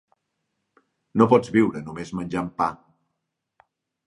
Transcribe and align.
No 1.21 1.27
pots 1.33 1.53
viure 1.57 1.83
només 1.91 2.15
menjant 2.21 2.49
pa. 2.63 2.71